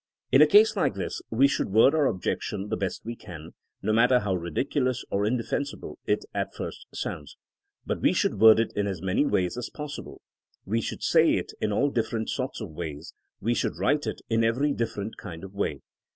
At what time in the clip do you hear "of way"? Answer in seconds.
15.43-15.81